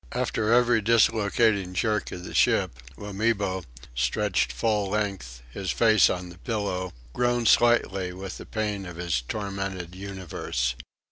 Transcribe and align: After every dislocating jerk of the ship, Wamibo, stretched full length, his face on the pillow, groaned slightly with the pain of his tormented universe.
After 0.13 0.51
every 0.51 0.81
dislocating 0.81 1.75
jerk 1.75 2.11
of 2.11 2.23
the 2.23 2.33
ship, 2.33 2.71
Wamibo, 2.97 3.65
stretched 3.93 4.51
full 4.51 4.89
length, 4.89 5.43
his 5.51 5.69
face 5.69 6.09
on 6.09 6.29
the 6.29 6.39
pillow, 6.39 6.91
groaned 7.13 7.47
slightly 7.49 8.11
with 8.11 8.39
the 8.39 8.47
pain 8.47 8.87
of 8.87 8.95
his 8.95 9.21
tormented 9.21 9.93
universe. 9.95 10.73